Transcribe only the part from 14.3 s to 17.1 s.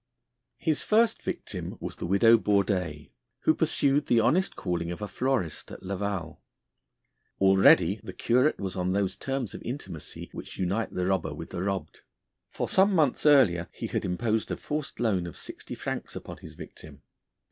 a forced loan of sixty francs upon his victim.